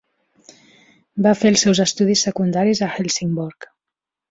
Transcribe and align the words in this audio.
Va 1.25 1.33
fer 1.41 1.51
els 1.55 1.67
seus 1.67 1.83
estudis 1.85 2.25
secundaris 2.29 2.85
a 2.87 2.91
Helsingborg. 2.97 3.71